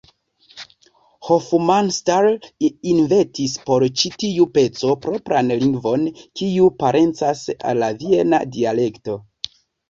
Hofmannsthal 1.25 2.29
inventis 2.93 3.53
por 3.67 3.85
ĉi 4.01 4.11
tiu 4.23 4.47
peco 4.55 4.95
propran 5.05 5.53
lingvon, 5.65 6.07
kiu 6.43 6.71
parencas 6.81 7.45
al 7.71 7.83
la 7.85 7.93
viena 8.01 8.41
dialekto. 8.59 9.21